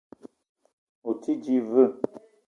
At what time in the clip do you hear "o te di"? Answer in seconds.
1.07-1.57